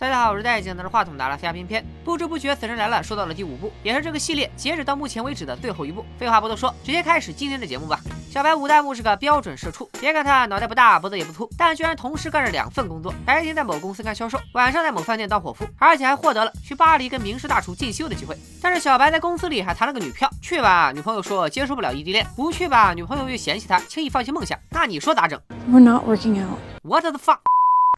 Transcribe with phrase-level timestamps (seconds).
[0.00, 1.84] 大家好，我是戴眼镜拿着话筒的拉斯加片片。
[2.02, 6.02] 不知不觉，《死神来了》说到了第五部，也是这个系列截止到目前为止的最后一部。
[6.18, 8.00] 废话不多说，直接开始今天的节目吧。
[8.30, 18.34] 小白五代目是个标准社畜，别看他脑袋不大，脖子也不粗，但居然同时干着两份工作：白天在某公司干销售，晚上在某饭店当伙夫，而且还获得了去巴黎跟名师大厨进修的机会。
[18.62, 24.58] 但是小白在公司里还谈了个女票，去吧，女朋友说接受不了异地恋；不去吧，女朋友又嫌弃他轻易放弃梦想。
[24.70, 25.38] 那你说咋整
[25.70, 26.56] ？We're not working out.
[26.82, 27.49] What the fuck?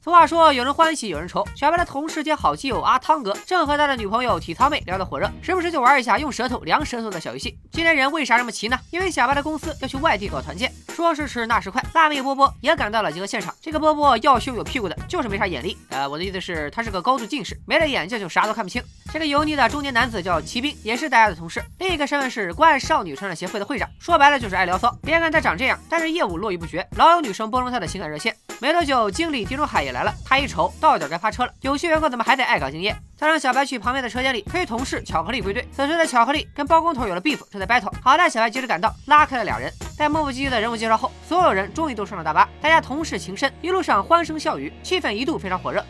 [0.04, 1.46] 俗话说，有人欢喜有人愁。
[1.54, 7.56] 小白的同事兼好基友阿汤哥正和他的女朋友体操妹聊得火热，时不时就玩一下用舌头量舌头的小游戏。
[7.70, 8.76] 今天人为啥这么齐呢？
[8.90, 13.54] 因为小白的公司要去外地搞团建，说时迟那时快，辣妹波波也赶到了集合现场。
[13.60, 15.78] 这个波波要胸有屁股的，就是没啥眼力。
[15.90, 18.82] 呃，我的意思是，他是个高度近视，没了眼镜就啥都看不清。
[19.12, 21.62] 这个油腻的中年男子叫骑兵，也是大家的同事。
[21.78, 24.92] 另一个身份是关爱少女成长协会的会长，说白了就是爱聊骚。
[25.02, 28.34] 别看他长这样，但是业务络绎不绝，老有女生拨通他的情感热线。
[28.62, 30.72] 没多久，经理地中海也来了，他一瞅。
[30.80, 32.96] 到点该发车了，有些员工怎么还在爱岗敬业？
[33.18, 35.68] 他让小白去旁边的车间里推同事巧克力归队。
[35.72, 37.92] 此时的巧克力跟包工头有了 beef，正在 battle。
[38.00, 39.68] 好在小白及时赶到，拉开了俩人。
[39.98, 45.84] 在磨磨唧唧的人物介绍后，所有人终于都上了大巴，大家同事情深，一路上欢声笑语，气氛一度非常火热。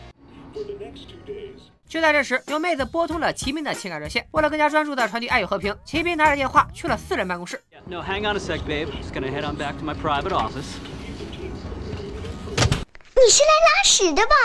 [1.87, 4.25] 就在这时，有妹子拨通了骑兵的情感热线。
[4.31, 7.61] 为了更加专注的传递爱与和平，骑兵拿着电话去了私人办公室。
[7.85, 8.87] No, hang on a sec, babe.
[8.87, 10.79] Just gonna head on back to my private office.
[13.15, 14.35] 你是来拉屎的吧？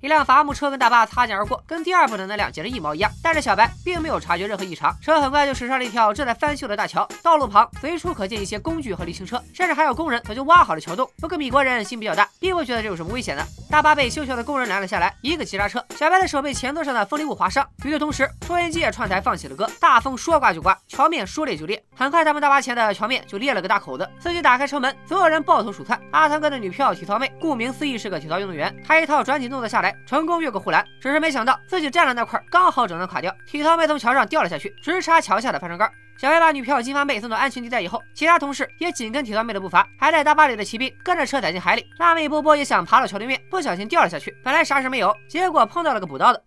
[0.00, 3.10] 一辆伐木车跟大巴擦肩而过，跟第二部的那辆简直一毛一样。
[3.22, 7.06] 但是小白并没有察觉任何异常，车很快就驶上了一条正在翻修的大桥。
[7.22, 11.06] 道路旁随处可见一些工具和沥青车，甚至还有工人早就挖好了桥洞。
[11.18, 13.46] 不过米国人心比较大，并不觉得这有什么危险的。
[13.70, 17.66] 大巴被修桥的工人拦了下来，一个急刹车，小白的手被前座上的风力物划伤。
[17.84, 21.82] 与此同时，收音机也串台放起了歌，大风说刮就刮，桥面说裂就裂。
[21.94, 24.08] 很快，他们大巴前的桥面就裂了个大口子。
[24.18, 26.00] 司机打开车门，所有人抱头鼠窜。
[26.10, 30.84] 阿汤哥的女票体操妹，顾名思义是个体操运动员，她一套转体动作下来，成功越过护栏。
[31.00, 35.90] 只是没想到自己站的那块刚好整段垮掉，体操妹从桥上掉了下去，直插桥下的翻车杆。
[36.18, 41.86] 小黑把女票金发妹送到安全地带以后，其他同事也紧跟体操妹的步伐，还在大巴里的骑兵跟着车载进海里。
[41.98, 46.42] 辣妹波波也想爬到桥对面，不小心掉了下去，本来啥事没有，结果碰到了个补刀的。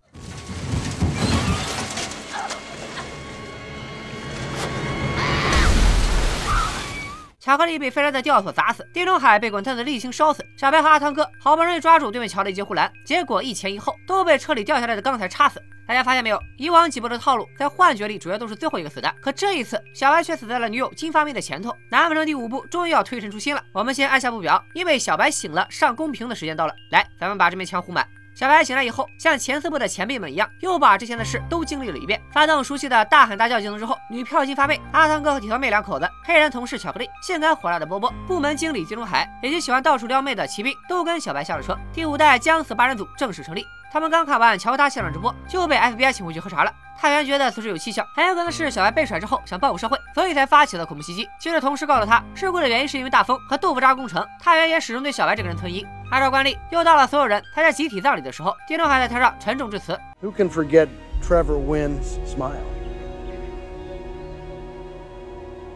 [7.44, 10.46] 巧克力被飞来的吊索砸死，地中海被滚烫的沥青烧死。
[10.56, 15.62] 小白和阿汤哥好不容易抓住对面桥的一截护栏，结果一前一后都被车里掉下来的钢材插死。
[15.86, 16.40] 大家发现没有？
[16.58, 21.76] 以往几部的套路，在幻觉里主要都是最后一个死的，可这一次小白却死在了女友金发妹的前头。
[21.90, 23.62] 难不成第五部终于要推陈出新了？
[23.74, 26.74] 我们先按下不表，因为小白醒了，上公屏的时间到了。
[26.92, 28.08] 来，咱们把这面墙糊满。
[28.36, 32.20] 小白醒来以后，像前四部的前辈们一样，又把之前的事都经历了一遍。
[32.32, 41.78] 发动熟悉的大喊大叫技能之后，女票金发妹、阿汤哥和铁头妹两口子，黑人同事巧克力、性感火辣的波波、部门经理地中海，以及喜欢到处撩妹的骑兵，都跟小白下了车。
[41.94, 43.64] 第五代将死八人组正式成立。
[43.92, 46.74] 他们刚看完乔达现场直播，就被 FBI 请回去喝茶了。
[47.00, 51.28] 探员觉得此事有蹊跷，很有可能是小白被甩之后想报复社会，所以才发起了恐怖袭击。
[51.38, 54.26] 接着同事告诉他，事故的原因是因为大风和豆腐渣工程。
[54.40, 55.86] 探员也始终对小白这个人存疑。
[56.12, 60.00] 按照惯例，又到了所有人参加集体葬礼的时候，丁中海在台上沉重致辞。
[60.22, 60.88] Who can forget
[61.22, 62.64] Trevor Wynn's smile?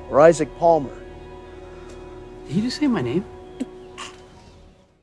[0.09, 0.94] Or Isaac Palmer?
[2.47, 3.23] Did you just say my name?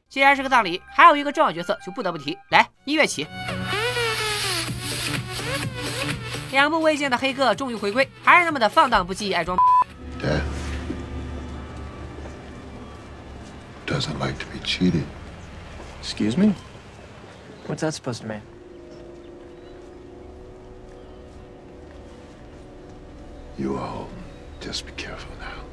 [0.08, 2.38] 既然是个葬礼，还有一个重要角色就不得不提。
[2.50, 3.26] 来，音乐起。
[6.53, 9.57] 两部未见的黑哥终于回归，还是那么的放荡不羁，爱装。
[10.21, 10.41] Death
[13.85, 15.03] doesn't like to be cheated.
[16.01, 16.53] Excuse me?
[17.67, 18.41] What's that supposed to mean?
[23.57, 24.07] You all
[24.61, 25.63] just be careful now.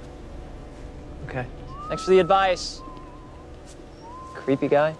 [1.28, 1.46] Okay.
[1.88, 2.80] Thanks for the advice.
[4.34, 4.94] Creepy guy.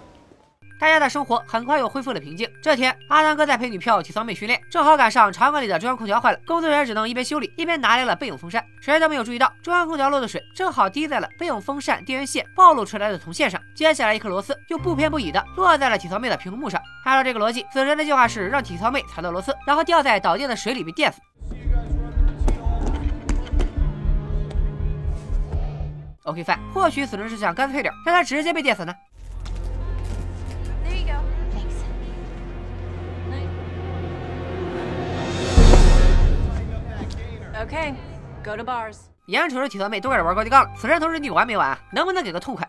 [0.82, 2.50] 大家的生活很快又恢复了平静。
[2.60, 8.64] 这天，阿汤哥在陪女票体操妹训练，正好赶上场馆里的中央空调坏了，工作人员只能一边修理一边拿来了备用风扇。
[8.80, 13.62] 谁都没有注意到，中央空调漏的水正好滴在了备用风扇电源线暴露出来的铜线上。
[13.76, 16.82] 接下来，一颗螺丝又不偏不倚的落在了体操妹的屏幕上。
[17.04, 21.20] 按照这个逻辑，死神的计划是让体操妹踩到螺丝，然后掉在导电的水里被电死。
[26.24, 28.92] OK fine，或许死神是想干脆点，让他直接被电死呢。
[37.62, 37.94] Okay,
[38.42, 38.96] go to bars.
[39.26, 41.78] 眼瞅着体操妹都开始玩高低杠了，此人同时你完没完？
[41.92, 42.68] 能不能给个痛快？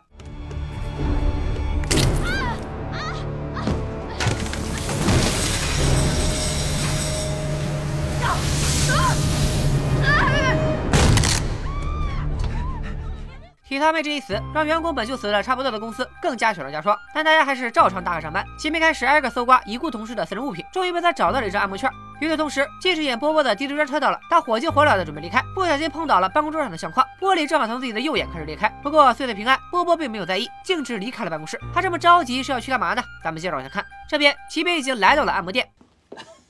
[13.67, 16.95] 体体操妹这一死，让员工本就死的差不多的公司更加雪上加霜。
[17.15, 18.45] 但大家还是照常打卡上班。
[18.59, 21.89] 齐明开始挨个搜刮已故同事的私人物品，终于被他找到了一张按摩券。
[22.23, 28.69] 与此同时，近视眼波波的滴滴专车到了，他火急火燎的准备离开，不小心碰倒了办公桌上的相框，玻璃正好从自己的右眼开始裂开。
[28.81, 31.59] 不过岁岁平安，波波并没有在意，径直离开了办公室。
[31.73, 33.03] 他这么着急是要去干嘛呢？
[33.21, 33.85] 咱们接着往下看。
[34.07, 35.69] 这边齐明已经来到了按摩店，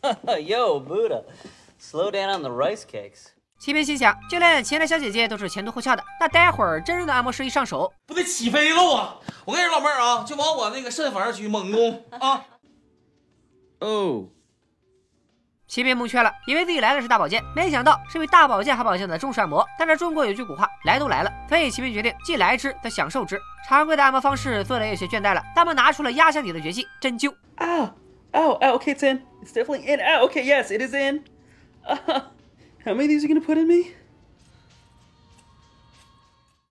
[0.45, 1.23] Yo, Buddha.
[1.81, 3.29] Slow down on the rice cakes.
[3.57, 9.15] 齐明心想，就连前台小姐姐都是前凸后翘的，那待会儿真正的按摩师一上手，不得起飞了啊！
[9.45, 12.45] 我跟你说，老妹儿啊，就往我那个肾房区猛攻啊！
[13.79, 14.25] 哦，
[15.73, 19.67] 齐明蒙圈了，以为自己来的是大保健，没想到是比大保健还保健的中式按摩。
[19.75, 23.41] 但是中国有句古话，来都来了，所以齐兵决定既来之则享受之。
[23.67, 27.33] 常规的按摩方式做的有些倦怠了，他们拿出了压箱底的绝技——针灸。
[27.57, 27.89] ow,
[28.33, 28.77] ow.
[28.77, 29.23] Okay, it's in.
[29.43, 29.99] It's definitely in.
[29.99, 31.23] Oh, Okay, yes, it is in.
[31.83, 31.97] Uh,
[32.85, 33.93] how many of these are you gonna put in me?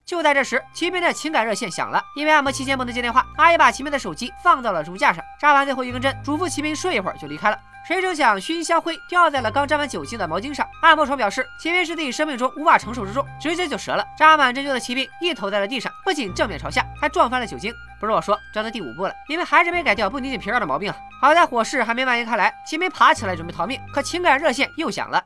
[0.06, 2.00] 就在这时，齐明的情感热线响了。
[2.14, 7.58] 因为按摩期间不能接电话，阿姨把齐明的手机放到了竹架上，扎完最后一根针，嘱咐齐明睡一会儿就离开了。
[7.86, 10.66] 谁成想，熏香灰掉在了刚沾满酒精的毛巾上。
[10.82, 14.04] 按摩床表示，齐明是自己生命中无法承受之重，直接就折了。
[14.16, 17.74] 扎满针灸的骑兵一头栽了地上，不仅正面朝下，还撞翻了酒精。
[17.98, 20.96] 不是我说，这都第五步了，你们还是没改掉不拧紧皮儿的毛病啊！
[21.20, 25.22] 好在火势还没蔓延开来，齐明爬起来准备逃命，可情感热线又响了。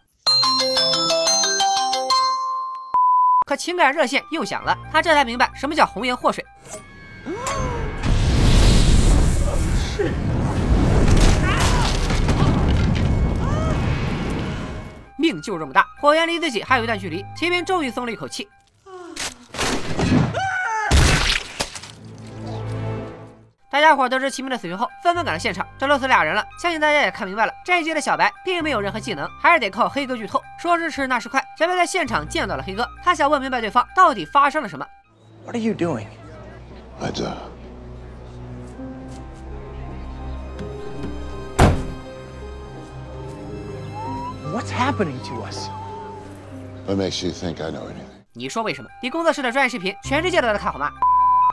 [3.46, 6.44] 可情感热线又响了，他这才明白什么叫红颜祸水。
[15.36, 18.48] 命就这么大，火焰离自己还有一段距离，齐明终于松了一口气。
[23.70, 30.42] 大家伙得知齐明的死讯后，纷纷赶到现场，这都死俩人了，相信大家也看明白了，这一集的小白并没有任何技能，还是得靠黑哥剧透。
[30.58, 34.86] 说时迟，那时快，小白在现场见到了黑哥，他想问明白对方到底发生了什么。
[35.44, 36.06] What are you doing?
[44.56, 45.68] What's happening to us?
[46.86, 48.08] What makes you think I know anything?
[48.32, 48.88] 你说为什么？
[49.02, 50.90] 你工作室的专业视频，全世界都在看好吗？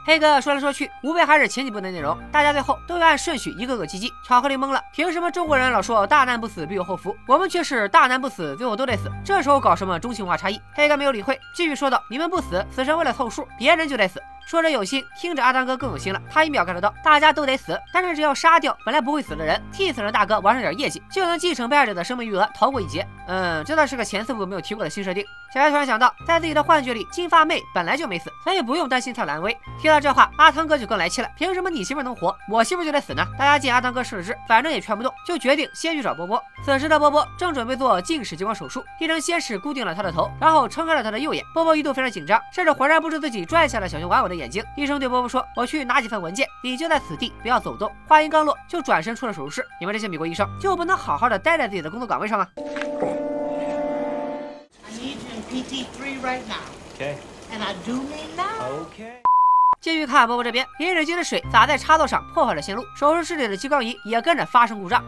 [0.08, 4.10] 黑哥说来说去，无非还是前几部的内容，大家最后都要按顺序一个个击击。
[4.26, 9.12] 巧克力懵了，凭什么中国人老说大难不死必有后福，我们却是大难不死，最后都得死？
[9.26, 10.58] 这时候搞什么中性化差异？
[10.74, 16.22] 黑哥没有理会，继续说道：“你们不死，死神为了凑数，别人就得死。”说者有心，听着阿汤哥更有心了。
[16.30, 23.08] 他一秒 get 到，大家都得死，但是只要杀掉本来不会死的人，替死人大哥完成点业绩，就能继承被害者的生命余额，逃过一劫。
[23.28, 25.24] 嗯，这倒是个前四部没有提过的新设定。
[25.54, 29.56] 小白突然想到，在自己的幻觉里，金发妹本来就没死，所以不用担心她的安危。
[29.80, 31.30] 听到这话，阿汤哥就更来气了。
[31.38, 33.26] 凭什么你媳妇能活，我媳妇就得死呢？
[33.38, 36.42] 大家见阿汤哥失了智，反正也劝不动，就决定先去找波波。
[36.66, 41.46] 此时的波波正准备做近视激光手术，医生先是固定了他的头，然后撑开了他的右眼。
[41.54, 44.64] 波波一度非常紧张，甚至浑然不知自己拽下了小熊玩偶的眼睛。
[44.76, 49.66] 医生对波波说：“我去拿几份文件，你就在此地，不要走动。”话音刚落，就转身出了手术室。
[49.80, 52.64] 你们这些美国医生就不能好好的待在自己的工作岗位上吗？I
[54.98, 56.64] need you in PT three right now.
[56.98, 57.16] Okay.
[57.52, 58.02] And I do.
[58.90, 59.22] Okay.
[59.82, 62.84] 继续看波波这边，饮水机的水洒在插座上，破坏了线路。
[62.96, 65.04] 手术室里的激光仪也跟着发生故障。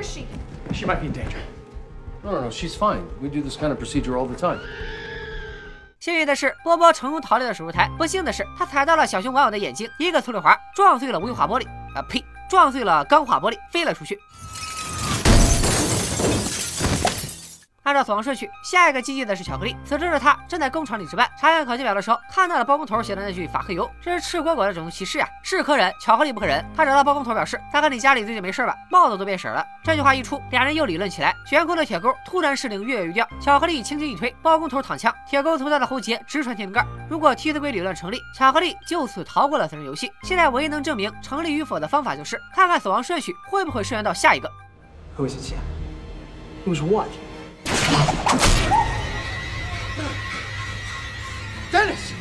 [0.00, 0.26] Where is she?
[0.72, 1.38] She might be in danger.
[2.22, 3.02] No, no, no, she's fine.
[3.20, 4.58] We do this kind of procedure all the time.
[5.98, 7.90] 幸运的是，波波成功逃离了手术台。
[7.98, 11.66] 不幸的是，他踩到了小熊玩偶的眼睛，一个粗溜滑，撞碎了无印化玻璃。
[11.94, 12.24] 啊呸！
[12.48, 14.18] 撞碎了钢化玻璃，飞了出去。
[17.90, 19.76] 按照死亡顺序，下一个击击的是巧克力。
[19.84, 25.28] 此时的他正在工厂里值班，查看考勤表的时候，看到了包工头写的那句“法克油”，这是赤果果的种族歧视啊！
[25.42, 26.64] 是可忍，巧克力不可忍。
[26.76, 28.76] 他找到包工头表示：“大哥，你家里最近没事吧？
[28.92, 31.34] 帽子都变色了。”这句话一出，俩人又理论起来。
[31.44, 33.26] 悬空的铁钩突然失灵，跃跃欲掉。
[33.40, 36.86] 巧克力轻轻一推，包工头躺枪，铁钩从他的喉结直穿天灵盖。
[37.08, 40.12] 如果替死鬼理论成立，巧克力就此逃过了死人游戏。
[40.22, 44.48] 现在唯一能证明成立与否的方法就是看看死亡顺序会不会顺延到下一个。
[45.18, 45.54] Who is it,
[46.64, 47.08] Who's what?
[51.72, 52.12] Dennis!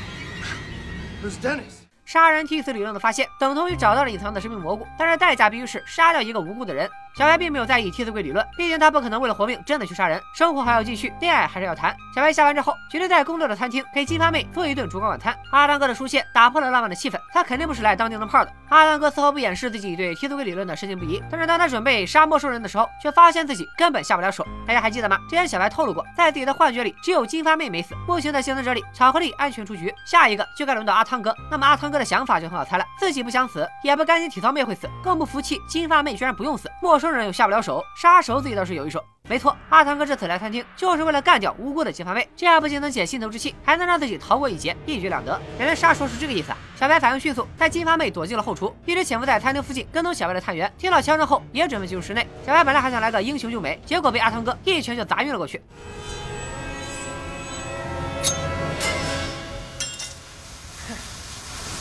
[1.24, 1.80] Who's Dennis?
[2.06, 6.90] 杀人替死理论的发现，等同于找到了隐藏的生命蘑菇，但是代价必须是杀掉一个无辜的人。
[7.20, 11.94] 小白并没有在意替死鬼理论，毕竟他不可能为了活命真的去杀人，生活还要继续，恋爱还是要谈。
[12.16, 15.38] 小白下班之后，决定在工作的餐厅给金发妹做一顿烛光晚餐。
[15.52, 18.54] 阿汤哥的出现打破了浪漫的气氛，他肯定不是来当电灯泡的。
[18.70, 24.48] 阿汤哥丝毫不掩饰自己对替死鬼理论的深信不疑，但是当他准备杀陌生人的时候，却发现自己根本下不了手。
[24.66, 25.18] 大家还记得吗？
[25.30, 27.94] 之前小白透露过，在自己的幻觉里，只有金发妹没死。
[28.08, 31.36] 目前的幸存者里，巧克力安全出局，下一个就该轮到阿汤哥。
[31.52, 39.04] 那么阿汤哥的想法就很好猜了，自己不想死，也不甘心体操妹会死，更不服气金发妹居然不用死，陌生人又下不了手，杀手自己倒是有一手。
[39.28, 45.40] 没错，阿汤哥这次来餐厅就是为了干掉无辜的金发妹，这样不仅能解心头之气，还能让自己逃过一劫，一举两得。
[45.58, 46.58] 原来杀手是这个意思啊！
[46.76, 52.28] 小白反应迅速，在金发妹躲进了后厨，一直潜伏在餐厅附近跟踪小白的探员听到枪声后也准备进入室内。
[52.46, 55.62] 小白本来还想来个英雄救美，结果被阿汤哥一拳就砸晕了过去。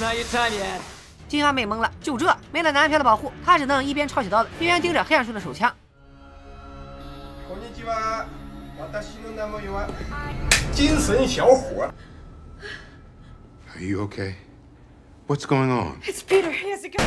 [0.00, 0.97] Not your time yet.
[1.27, 5.73] 金发妹懵了，就这没了男票的保护，她只能一边抄起刀子，一边盯着黑暗处的手枪。
[7.47, 8.25] こんにちは。
[8.79, 9.87] 私の名前は
[10.73, 11.93] 精神小伙。
[13.75, 14.35] Are you okay?
[15.27, 15.99] What's going on?
[16.03, 16.51] It's Peter.
[16.51, 17.05] He has a gun.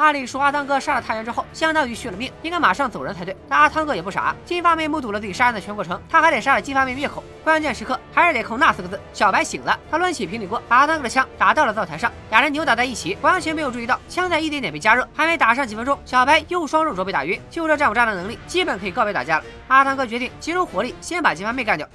[0.00, 3.36] 按理说，阿汤哥杀了探员之后，相当于续了命，应该马上走人才对。
[3.50, 7.22] 但阿汤哥也不傻，金发妹目睹了自己杀人的全过程，他还得杀了金发妹灭口。
[7.44, 8.98] 关键时刻还是得靠那四个字。
[9.12, 15.06] 小白醒了，他抡起平底锅，把阿汤哥的枪打到了灶台上，俩人扭打在一起，完全没有注意到枪在一点点被加热。
[15.14, 19.44] 还没打上几分钟，小白又双肉肘被打晕，就这战五渣的能力，基本可以告别打架了。
[19.68, 21.86] 阿汤哥决定集中火力，先把金发妹干掉。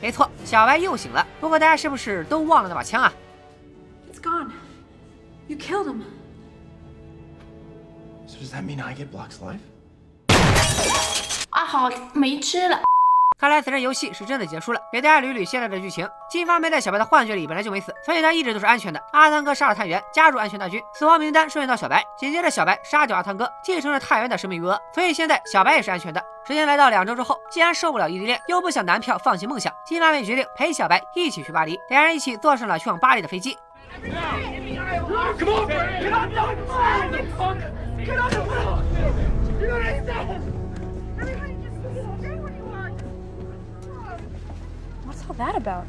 [0.00, 1.26] 没错，小白又醒了。
[1.38, 3.12] 不过大家是不是都忘了那把枪啊？
[4.18, 4.50] It's gone.
[5.46, 6.02] You killed him.
[8.26, 9.60] So does that mean I get Block's life?
[11.50, 12.80] 阿豪没吃了。
[13.38, 14.80] 看来此人游戏是真的结束了。
[14.92, 19.00] 给大家捋捋现在的剧情：金发妹在小白的幻觉里本来就没死，所以她一直都是安全的。
[19.12, 22.04] 阿汤哥杀了探员，加入安全大军，死亡名单顺延到小白。
[22.18, 26.20] 紧接着小白杀掉阿汤哥，继承了探员的生命余额，所以现在小白也是安全的。
[26.44, 31.78] 时间来到两周之后，既然受不了异地恋，又不想男票放弃梦想，金发妹决定陪小白一起去巴黎。
[31.90, 33.56] 两人一起坐上了去往巴黎的飞机。
[33.88, 35.68] No, come on,
[38.00, 38.06] You
[39.66, 39.88] know what I?
[41.18, 41.82] Everybody just
[42.42, 43.00] what you want.
[45.04, 45.86] What's all that about?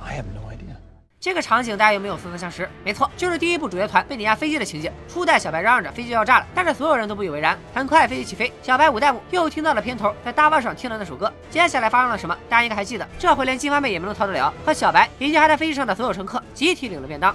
[0.00, 0.45] I have no
[1.26, 2.70] 这个场景大家有没有似曾相识？
[2.84, 4.92] 没错，就是第一部主角团被碾压飞机的情节。
[5.08, 7.58] 初代小白嚷嚷着飞机要炸了，但是所有人都不以为然。
[7.74, 11.32] 很快飞机起飞，小白五代目又听到了片头在大巴上听的那首歌。
[11.50, 12.38] 接下来发生了什么？
[12.48, 13.04] 大家应该还记得。
[13.18, 17.34] 这回连金发妹也没能逃得了，和小白以及还在飞机上的所有乘客集体领了便当。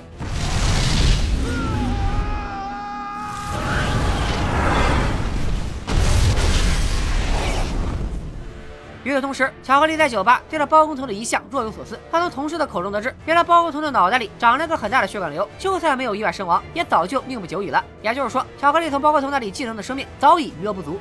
[9.03, 11.99] 与此同时，巧克力在酒吧对着包工头的遗像若有所思。
[12.11, 17.83] 他从同事的口中得知，原来包工头的脑袋里长了个很大的血管瘤，就算没有意外身亡，也早就命不久矣了。
[18.01, 20.99] 也就是说，巧克力从包工头那里继承的生命早已余额不足。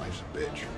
[0.00, 0.75] Life's a bitch.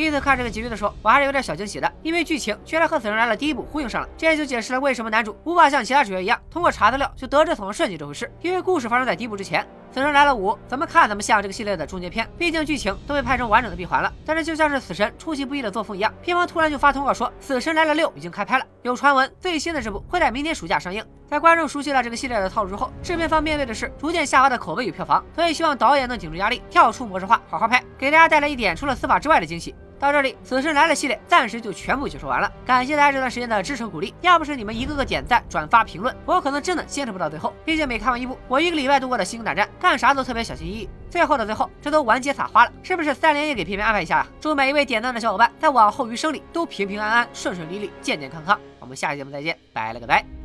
[0.00, 9.62] 第一次看这个结局的时候，我还是有点小惊喜的，因为剧情居然和《死神来了》第一部呼应上了，这也就解释了为什么男主无法像其他主角一样通过查资料就得知死亡顺序这回事，因为故事发生在第一部之前。
[9.92, 14.10] 《死神来了五》怎么看怎么像这个系列的终结篇，毕竟剧情都被拍成完整的闭环了。
[14.24, 21.04] 但是就像是死神出其不意的作风一样，片方突然就发通告说《死神来了六》已经开拍了，有传闻最新的这部会在明年暑假上映。
[21.28, 29.74] 在观众熟悉了这个系列的套路之后，制片方面对的是逐渐下滑的口碑与票房，所以希望导演能顶住压力，跳出模式化，好好拍，给大家带来一点除了司法之外的惊喜。
[30.00, 32.50] 到这里，《死神来了》系列暂时就全部解说完了。
[32.64, 37.52] 感谢大家这段时间的支持鼓励，要不是你们一个个点赞、转发、评论，我可能真的坚持不到最后。
[37.66, 40.88] 毕竟每看完一部，我一个礼拜度过的心惊胆战，干啥都特别小心翼翼。
[41.10, 44.26] 最后的最后，这都完结撒花了，是不是三连也给片片安排一下啊？
[44.40, 48.58] 祝每一位点赞的小伙伴在往后余生里都平平安安、顺顺利利、健健康康。
[48.78, 50.39] 我们下期节目再见，拜了个拜。